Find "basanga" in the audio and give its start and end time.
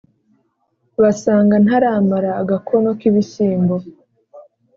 1.01-1.55